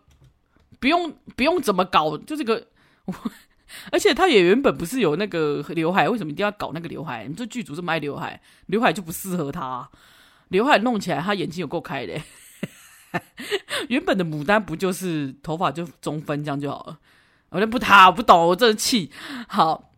[0.80, 2.65] 不用不用怎么搞，就是个
[3.04, 3.13] 我，
[3.91, 7.28] 而且他也原本不是有那个刘海，为什么一定要搞那个刘海？
[7.28, 9.89] 你说剧组这么爱刘海，刘海就不适合他，
[10.48, 13.22] 刘海弄起来他眼睛有够开的、欸，
[13.89, 16.98] 原本的牡丹不就是头发就中分这样就好了。
[17.54, 19.12] 我就不他不懂，我真气。
[19.48, 19.92] 好，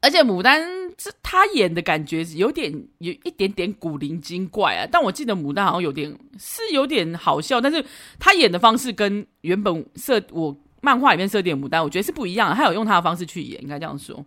[0.00, 0.60] 而且牡丹
[0.98, 4.86] 这他演的感觉有点有一点点古灵精怪啊。
[4.90, 7.84] 但我记得牡丹好像有点是有点好笑，但是
[8.18, 12.56] 他演的方式跟原本设我漫画里面设定的牡丹，我觉得是不一样的。
[12.56, 14.24] 他有用他的方式去演，应该这样说。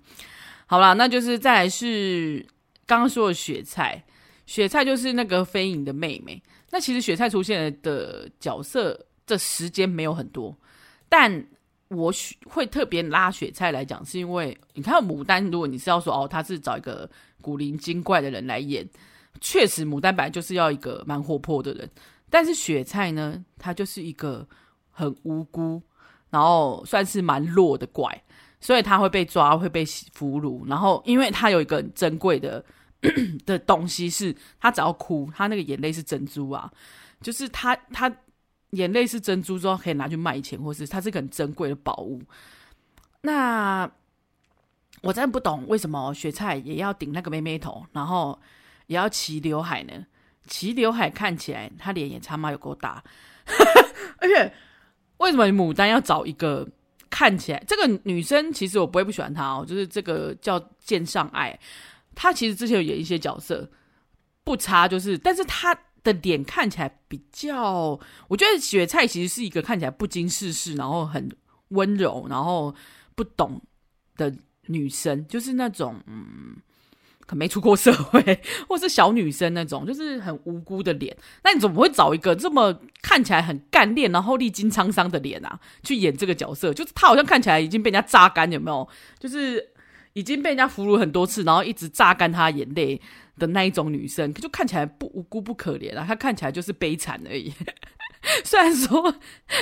[0.66, 2.46] 好啦，那就是再来是
[2.86, 4.04] 刚刚说的雪菜，
[4.46, 6.42] 雪菜就是那个飞影的妹妹。
[6.72, 10.58] 那其实雪菜出现的角色这时间没有很多，
[11.08, 11.46] 但
[11.90, 12.12] 我
[12.46, 17.08] 会特别拉雪菜来讲，是因为你看牡丹，如果你是要说哦，他是找一个
[17.42, 18.88] 古灵精怪的人来演，
[19.40, 21.88] 确实牡丹本来就是要一个蛮活泼的人，
[22.30, 24.48] 但是雪菜呢，他就是一个
[24.90, 25.80] 很无辜，
[26.32, 28.24] 然后算是蛮弱的怪，
[28.60, 32.66] 所以他会被抓，会被俘虏，然后因为他有一个很珍贵的
[33.46, 36.72] 的东西是，是他只要哭，他那个眼泪是珍珠啊，
[37.22, 38.12] 就是他他。
[38.72, 42.22] 眼泪是珍珠，之后可以拿去卖钱，或是它是个很珍贵的宝物。
[43.22, 43.90] 那
[45.02, 48.38] 我真的不懂为什么雪菜也要顶那个妹妹头，然后
[48.88, 49.94] 也要齐刘海呢？
[50.48, 53.04] 齐刘海看起来她脸也他妈有够大，
[54.18, 54.54] 而且
[55.18, 56.68] 为什么牡丹要找一个
[57.10, 58.52] 看起来这个女生？
[58.52, 61.58] 其实我不会不喜欢她哦，就是这个叫见上爱，
[62.14, 63.70] 她其实之前有演一些角色
[64.44, 65.78] 不差，就是但是她。
[66.06, 71.30] 的脸看起来比较，我觉得雪菜其实是一个看起来不经世事，然后很
[71.70, 72.74] 温柔，然后
[73.16, 73.60] 不懂
[74.16, 74.34] 的
[74.68, 76.56] 女生，就是那种嗯，
[77.26, 81.18] 可没出过社会，或是小女生那种，就是很无辜的脸。
[81.44, 86.72] 那你怎么会找一个这么看起来很干练，然后历经沧桑的脸啊，去演这个角色？
[86.72, 88.88] 就是她好像看起来已经被人家榨干，有没有？
[89.20, 89.72] 就是
[90.14, 93.02] 已经被人家俘虏很多次，然后一直榨干她眼泪。
[93.38, 97.52] 的那一种女生，就看起来不无辜不可怜啊，她看起来就是悲惨而已。
[98.44, 99.14] 虽然说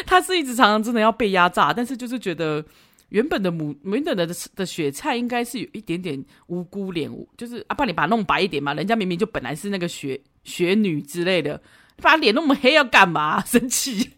[0.05, 2.63] 她是一直常常真的要被压榨，但是就是觉得
[3.09, 11.62] 原本的母原本的的雪菜应该是有一点点无辜脸，就是啊，帮你把它弄白一点嘛，人家明明就本来是那个雪雪女之类的，
[11.97, 13.43] 把脸那么黑要干嘛？
[13.43, 14.12] 生气，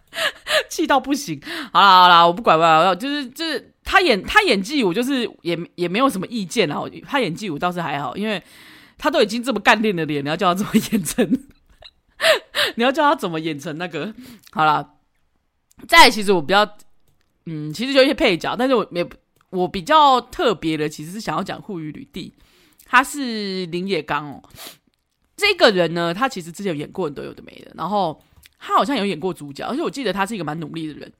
[0.70, 1.38] 气到不行。
[1.72, 6.82] 好啦好啦，我不管了，就是就是她演她演技，我就是也也没有什么意见啊。
[7.06, 8.42] 她演技我倒是还好，因为。
[8.98, 11.46] 他都已经这么干练的脸，你要叫他怎么演成？
[12.74, 14.12] 你要叫他怎么演成那个？
[14.50, 14.96] 好啦，
[15.86, 16.68] 再来其实我比较，
[17.46, 19.08] 嗯，其实就一些配角，但是我没
[19.50, 22.34] 我比较特别的，其实是想要讲户愚吕弟，
[22.84, 24.42] 他是林野刚哦。
[25.36, 28.20] 这个人呢，他其实之前有演过很多有的没的，然后
[28.58, 31.12] 他好像有演过主角，而且我记得他是一个蛮努力的人，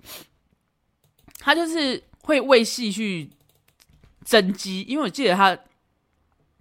[1.39, 3.31] 他就是会为戏去
[4.25, 5.57] 增肌，因为我记得他。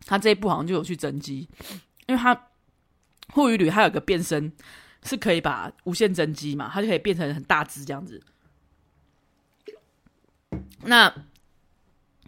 [0.08, 1.48] 他这一部好像就有去增肌，
[2.08, 2.50] 因为他
[3.34, 4.52] 户愚吕还有个变身
[5.04, 8.20] 是可以把无限增肌嘛，他就可以变成很大只这样子。
[10.84, 11.14] 那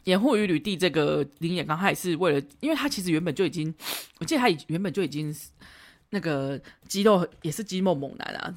[0.04, 3.74] 演户愚吕弟这个林演刚，他也是为了，因为他其实原本就已经，
[4.20, 5.34] 我记得他原本就已经
[6.10, 8.54] 那个肌肉也是肌肉猛男啊。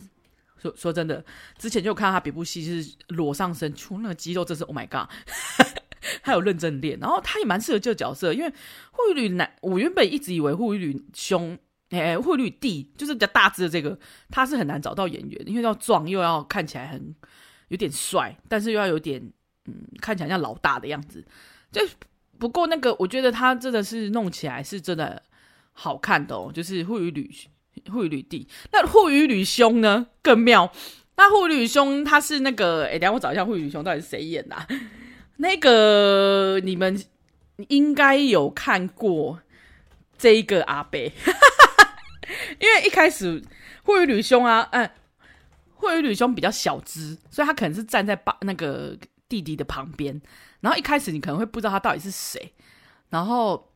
[0.58, 1.24] 说说真的，
[1.58, 5.08] 之前就看到他别部戏是裸上身出那个肌肉，真是 Oh my God！
[6.22, 8.48] 他有认真练，然后他也蛮适合这个角色，因为
[8.90, 11.56] 户愚吕男，我原本一直以为户愚吕兄，
[11.90, 13.98] 哎，户愚吕弟就是比较大只的这个，
[14.30, 17.14] 他是很难找到演员，因为要壮又要看起来很
[17.68, 19.22] 有点帅，但是又要有点
[19.66, 21.24] 嗯看起来像老大的样子。
[21.70, 21.80] 就
[22.38, 25.22] 不过那个，我觉得他真的是弄起来是真的
[25.72, 27.30] 好看的哦，就是户愚吕
[27.90, 30.70] 户愚吕弟，那户愚吕兄呢更妙，
[31.16, 34.56] 那户愚吕兄他是那个，哎，等下我找一下户愚吕兄到底是谁演的？
[35.42, 37.04] 那个你们
[37.66, 39.40] 应该有看过
[40.16, 41.00] 这一个阿伯，
[42.60, 43.42] 因为一开始
[43.82, 44.88] 户愚吕兄啊，嗯，
[45.74, 48.96] 户愚吕兄比较小只，所以他可能是站在爸那个
[49.28, 50.22] 弟弟的旁边。
[50.60, 52.52] 然后一开始你可能会不知道他到底是谁，
[53.10, 53.72] 然后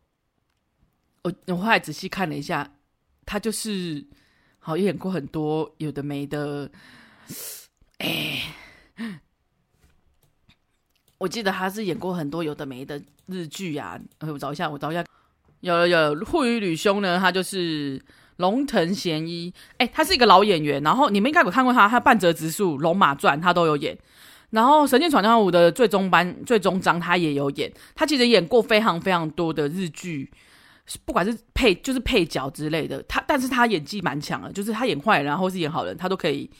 [1.22, 2.70] 我我后来仔细看了一下，
[3.26, 4.06] 他就是
[4.60, 6.70] 好演过很多有的没的，
[7.98, 8.40] 哎。
[11.18, 15.04] 我记得他是演过很多有的没的日剧啊，我找一下，我找一下，
[15.60, 18.00] 有有有户愚吕兄呢，他就是
[18.36, 23.96] 龙腾贤一，哎，他是一个老演员，然后你们应该有看过他，他半泽直树、龙马传他都有演，
[24.50, 30.30] 然后《神剑闯江湖》的最终班、最终章他也有演，他其实演过非常非常多的日剧，
[31.06, 36.50] 不管是配就是配角之类的，他但是他演技蛮强的，就是他演坏人或是演好人，他都可以，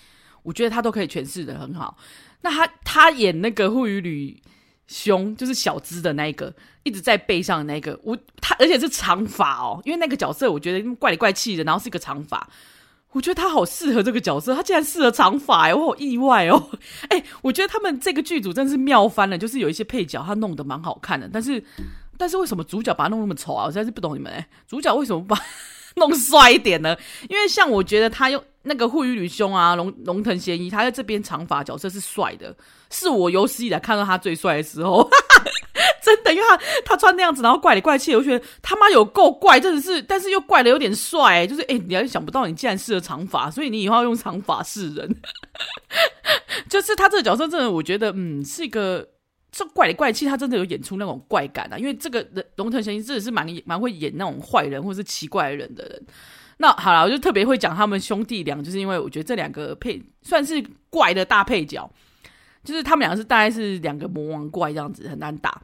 [0.43, 1.97] 我觉得他都可以诠释得很好。
[2.43, 4.41] 那他他演那个户愚吕
[4.87, 12.49] 兄，就是小资的那一个，一直在背上的那个，我他而且是长发哦，因为那个角色我觉得怪里怪气的，然后是一个长发，
[13.11, 16.71] 我觉得他好适合这个角色，他竟然适合长发哎，我好意外哦，
[17.11, 21.63] 哎，我觉得他们这个剧组真是妙翻了，就是有一些配角他弄得蛮好看的，但是
[22.17, 23.65] 但是为什么主角把他弄那么丑啊？
[23.65, 25.37] 我实在是不懂你们哎，主角为什么把
[25.97, 26.97] 弄帅一点呢？
[27.29, 28.43] 因为像我觉得他用。
[28.67, 32.55] 那个户愚吕兄啊，龙龙腾贤一，他在这边长发角色是帅的，
[32.91, 35.09] 是我有史以来看到他最帅的时候，
[36.03, 45.17] 真的，因为他他穿那样子，然后怪里怪气，我觉得他妈有够怪，真的是，但是又怪的有点帅，就是哎，你还想不到你竟然适合长发，所以你以后要用长发示人。
[46.69, 49.07] 就是他这个角色真的，我觉得嗯是一个
[49.53, 51.79] 这怪里怪气，他真的有演出那种怪感啊。
[51.79, 56.07] 因为这个人龙腾贤一真的是蛮蛮会演那种坏人或者是奇怪的人的人。
[56.59, 61.91] 那好了，我就特别会讲他们兄弟俩，就是因为我觉得这两个配算是怪的大配角，
[62.65, 65.61] 就是他们两个是大概是两个魔王怪这样子，很难打。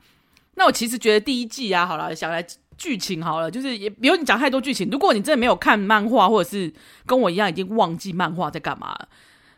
[0.55, 2.45] 那我其实觉得第一季啊，好了，想来
[2.77, 4.91] 剧情好了，就是也不用你讲太多剧情。
[4.91, 6.71] 如果你真的没有看漫画，或者是
[7.07, 8.95] 跟我一样已经忘记漫画在干嘛，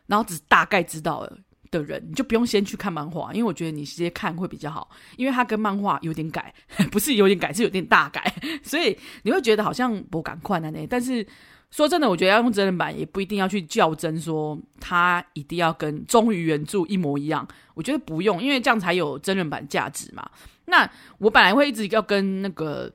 [0.06, 1.38] 然后只大概知道了
[1.78, 6.54] 的人，你就不用先去看漫画，因为我觉得你直接看会比较好，因为它跟漫画有点改，
[6.90, 8.22] 不是有点改，是有点大改，
[8.62, 10.72] 所以你会觉得好像不赶快呢。
[10.88, 11.26] 但是
[11.70, 17.46] 说真的，我觉得要用真人版也不一定要去较真，说它一定要跟忠于原著一模一样。
[17.74, 20.28] 我觉得不用，因为这样才有真人版价值嘛。
[20.66, 22.92] 那我本来会一直要跟那个。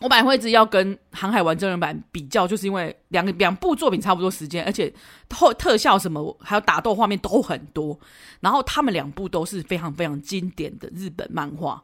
[0.00, 4.92] 我本来会一直要跟《航海王》真人版比较，就是因为两个两部作品差不多时间，而且
[5.28, 7.98] 特特效什么还有打斗画面都很多，
[8.40, 11.82] 然后他们两部都是非常非常经典的日本漫画，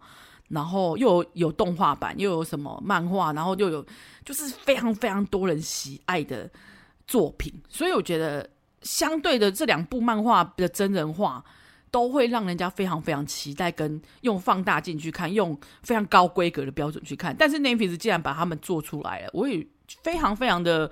[0.49, 3.85] 然后又有有动画版，又有什么漫画，然后又有
[4.25, 6.49] 就是非常非常多人喜爱的
[7.07, 8.49] 作品，所以我觉得
[8.83, 11.45] 相对的这两部漫画的真人化。
[11.95, 17.33] 都会让人家非常非常期待，跟用放大镜去看，用非常高规格的标准去看。
[17.39, 19.65] 但是 n e t f i 竟然把他们做出来了，我也
[20.03, 20.91] 非常非常的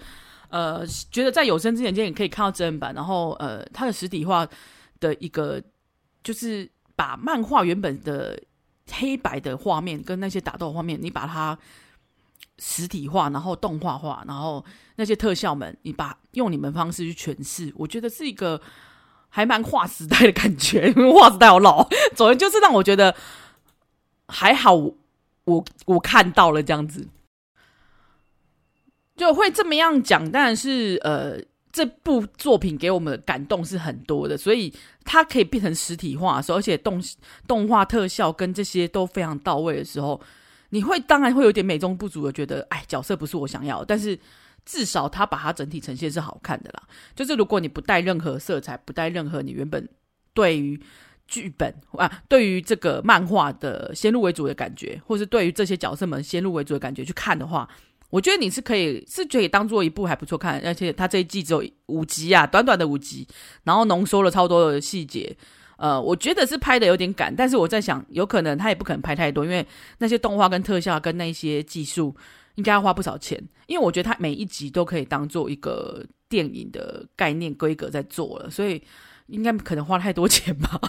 [0.48, 2.94] 呃，觉得在有生之年间也可以看到真人版。
[2.94, 4.46] 然后呃，它的实体化
[5.00, 5.60] 的一个
[6.22, 8.40] 就是把漫画原本的
[8.92, 11.58] 黑白的画面跟那些打斗画面，你把它
[12.60, 18.60] 实体化，然后动画化，然后那些特效们，你把用你们方式去诠释，我觉得是一个。
[19.34, 23.16] 还蛮划时代的感觉， 因为划时代好老，总之就是让我觉得
[24.28, 27.08] 还好我，我看到了这样子，
[29.16, 30.30] 就会这么样讲。
[30.30, 31.40] 当然是呃，
[31.72, 34.70] 这部作品给我们的感动是很多的，所以
[35.02, 37.02] 它可以变成实体化的时候，而且动
[37.48, 40.20] 动画特效跟这些都非常到位的时候，
[40.68, 44.18] 你会当然会有点美中不足的，觉得哎，角色不是我想要，但是。
[44.64, 46.82] 至少他把它整体呈现是好看的啦。
[47.14, 49.88] 就是如果你不带任何色彩，不带任何你原本
[50.32, 50.80] 对于
[51.26, 57.68] 剧本啊，对于这个漫画的先入为主的感觉，或是对于这些角色们先入为主的感觉去看的话，
[58.10, 60.60] 我觉得你是可以是可以当做一部还不错看。
[60.64, 63.26] 而且他这一季只有五集啊，短短的五集，
[63.64, 65.34] 然后浓缩了超多的细节。
[65.78, 69.66] 呃，我觉得是拍的有点赶，但是我在想，有可能他也不可能拍太多，因为
[69.98, 72.14] 那些动画跟特效跟那些技术。
[72.56, 78.82] 应该要花不少钱，因为我觉得它每一集都可以当做一个电影的概念规格在做了，所以
[79.26, 80.80] 应该可能花太多 钱吧。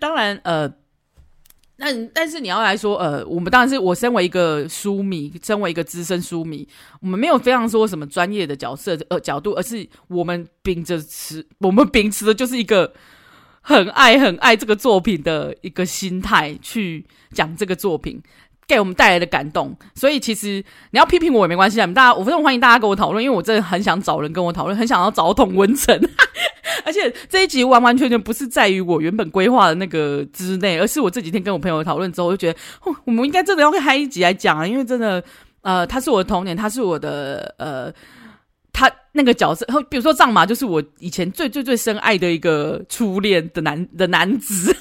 [0.00, 0.68] 当然，呃，
[1.76, 6.66] 那但是你要来说，呃，我们当然是我身为一个书迷，身为一个资深书迷，
[7.00, 12.92] 我们没有非常说什么专业的角色呃角度，而是我们秉着持，我们秉持的就是一个
[13.60, 18.22] 很爱很爱这个作品的一个心态去讲这个作品。
[18.66, 21.86] 给我们带来的感动，所以其实你要批评我也没关系啊！
[21.88, 25.98] 大家，我非常欢迎大家跟我讨论，因为我真的很想找人跟我讨论，很想要找同温层。
[26.84, 32.58] 而且这一集完完全全不是在于我原本规划的那个之内，而是我这几天跟我朋友讨论之后，我就觉得，
[33.04, 34.66] 我们应该真的要开一集来讲啊！
[34.66, 35.22] 因为真的，
[35.62, 37.92] 呃，他是我的童年，他是我的，呃，
[38.72, 44.74] 他那个角色，比如说藏马，就是我以前最最最深爱的一个初恋的男的男子，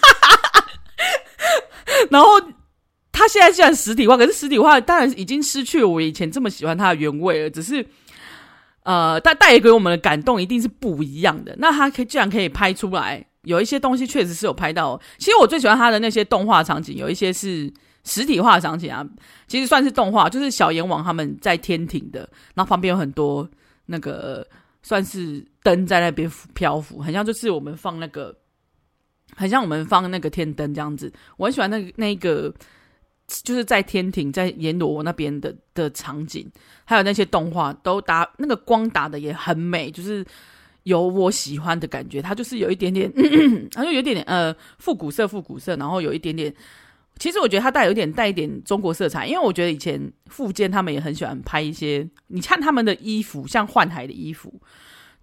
[2.09, 2.27] 然后。
[3.23, 7.49] 他现在既然实体化，可是实体化当然已经失去我以前这么喜欢他的原味了。
[7.49, 7.85] 只是，
[8.83, 11.55] 呃，带带给我们的感动一定是不一样的。
[11.57, 14.99] 那他可以既然可以拍出来，有一些东西确实是有拍到。
[15.17, 17.71] 其实我最喜欢他的那些动画场景，有一些是
[18.03, 19.07] 实体化场景啊，
[19.47, 23.49] 其实算是动画，就是小阎王他们在天庭的，然后旁边有很多
[23.85, 24.45] 那个
[24.81, 28.35] 算是灯在那边漂浮，很像就是我们放那个，
[29.33, 31.09] 很像我们放那个天灯这样子。
[31.37, 32.53] 我很喜欢那个那个。
[33.43, 36.45] 就是在天庭，在阎罗那边的的场景，
[36.85, 40.23] 还有那些动画，都打那个光打的也很美，就是
[40.83, 42.21] 有我喜欢的感觉。
[42.21, 43.11] 它就是有一点点，
[43.73, 46.53] 它就有点点呃复古色，复古色，然后有一点点。
[47.17, 54.59] 其实我觉得它带有点带一点中国色彩，因为我觉得以前富坚他们也很喜欢拍一些，你看他们的衣服，像幻海的衣服。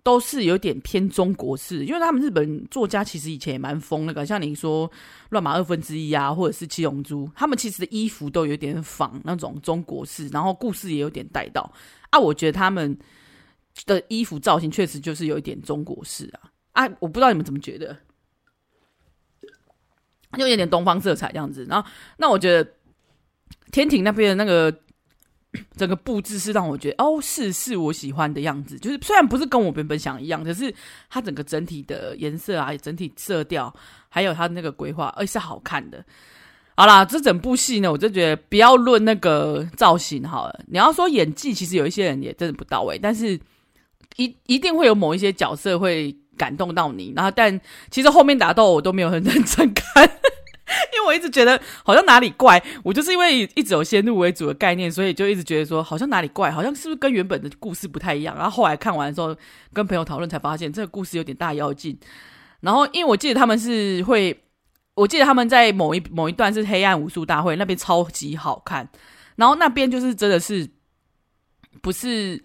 [0.03, 4.89] 都是有点偏中国式，因为他们日本作家其实以前也蛮疯那个，像你说
[5.29, 11.71] 《乱马二分之一》啊，或者是《七龙珠》，他们其实的衣服都有点仿那种中国式，然后故事也有点带到
[12.11, 12.19] 啊。
[12.19, 12.99] 我觉得他们
[13.87, 16.89] 的衣服造型确实就是有一点中国式啊啊！
[16.99, 17.97] 我不知道你们怎么觉得，
[20.39, 21.67] 就有点东方色彩这样子。
[21.69, 22.73] 然后，那我觉得
[23.71, 24.73] 天庭那边的那个
[25.77, 28.79] 整个布置是让我觉得哦，是是我喜欢的样子。
[28.79, 30.73] 就是虽然不是跟我原本想一样，可是
[31.09, 33.75] 它整个整体的颜色啊，整体色调，
[34.09, 36.05] 还有它那个规划，而是好看的。
[36.77, 43.39] 好啦，这整部戏呢，我就觉得不要论那个造型好了，你要说演技，其实有一些人也真的不到位，但是
[44.17, 47.13] 一一定会有某一些角色会感动到你。
[47.15, 50.11] 然后，但其实后面打斗我都没有很认真看。
[50.95, 58.37] 因为我一直觉得好像哪里怪，我就是因为一直有先入为主的概念，所以就一直觉得说好像哪里怪，好像是不是跟原本的故事不太一样。
[58.37, 59.37] 然后后来看完的时候，
[59.73, 61.99] 跟朋友讨论才发现这个故事有点大妖精。
[62.61, 64.45] 然后因为我记得他们是会，
[64.95, 68.89] 我记得他们在某一某一段是黑暗武术大会那边超级好看，
[69.37, 70.69] 然后那边就是真的是
[71.83, 72.43] 不是，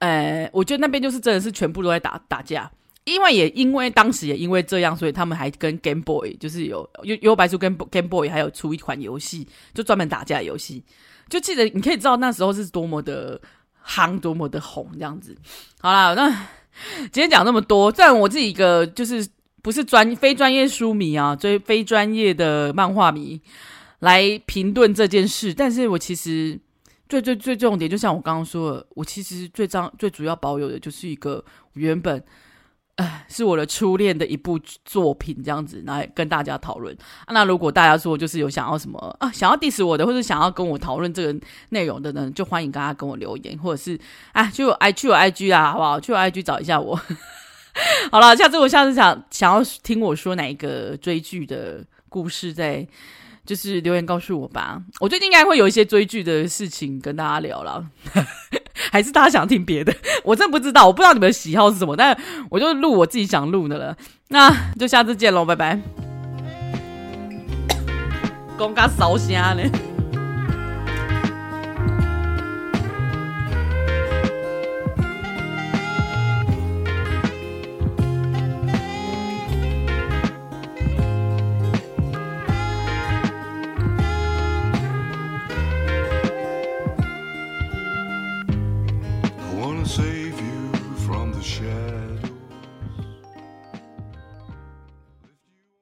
[0.00, 2.70] 呃，我觉得那边就是真的是全部都在打打架。
[3.04, 10.84] 因为也因为当时也因为这样，所以他们还跟 Game Boy 就是有幽幽白书跟 Game Boy 还有出一款游戏，就专门打架游戏。
[11.28, 13.40] 就记得你可以知道那时候是多么的
[13.84, 15.36] 夯，多么的红这样子。
[15.80, 16.30] 好啦，那
[17.10, 19.26] 今天讲那么多，虽然我自己一个就是
[19.62, 23.40] 不是专非专业书迷啊，追非专业的漫画迷
[23.98, 26.56] 来评论这件事，但是我其实
[27.08, 32.22] 最最最重点，就像我刚刚说的，我其实最张最主要保有的就是一个原本。
[32.96, 36.94] 哎，是我的初恋的一部作品，这样子来跟大家讨论。
[37.28, 41.40] 那如果大家说就是有想要什么啊，想要 diss 我的，或者想要跟我讨论这个
[41.70, 43.98] 内容的呢，就欢迎大家跟我留言，或者是
[44.32, 45.98] 啊，去我 I 去我 IG 啊，好不好？
[45.98, 46.94] 去我 IG 找一下我。
[48.12, 52.86] 好了，下次我下次想想要听我说哪一个追剧的故事，再
[53.44, 54.80] 就是留言告诉我吧。
[55.00, 57.84] 我最近应该会有一些追剧的事情跟大家聊了。
[58.90, 59.94] 还是大家想听别的？
[60.24, 62.18] 我真不知道，我不知道你们的喜好是什么，但
[62.50, 63.96] 我就录我自己想录的了。
[64.28, 65.80] 那就下次见喽，拜拜。
[68.56, 69.91] 公家烧虾呢。